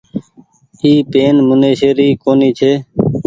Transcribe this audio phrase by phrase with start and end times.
[0.81, 2.71] اي پين منيشي ري ڪونيٚ ڇي۔